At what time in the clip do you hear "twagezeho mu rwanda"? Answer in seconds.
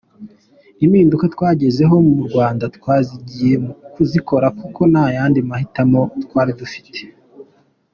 1.35-2.65